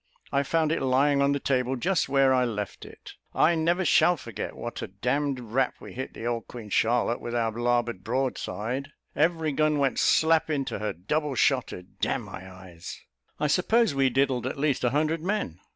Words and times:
I 0.31 0.41
found 0.41 0.71
it 0.71 0.81
lying 0.81 1.21
on 1.21 1.31
the 1.31 1.39
table 1.39 1.75
just 1.75 2.09
where 2.09 2.33
I 2.33 2.43
left 2.43 2.85
it. 2.85 3.11
I 3.35 3.53
never 3.53 3.85
shall 3.85 4.17
forget 4.17 4.55
what 4.55 4.81
a 4.81 4.87
d 4.87 4.93
d 4.99 5.41
rap 5.43 5.75
we 5.79 5.93
hit 5.93 6.15
the 6.15 6.25
old 6.25 6.47
Queen 6.47 6.71
Charlotte, 6.71 7.21
with 7.21 7.35
our 7.35 7.51
larboard 7.51 8.03
broadside; 8.03 8.93
every 9.15 9.51
gun 9.51 9.77
went 9.77 9.99
slap 9.99 10.49
into 10.49 10.79
her, 10.79 10.91
double 10.91 11.35
shotted. 11.35 11.99
D 11.99 12.09
n 12.09 12.23
my 12.23 12.51
eyes, 12.51 12.99
I 13.39 13.45
suppose 13.45 13.93
we 13.93 14.09
diddled 14.09 14.47
at 14.47 14.57
least 14.57 14.83
a 14.83 14.89
hundred 14.89 15.21
men." 15.21 15.59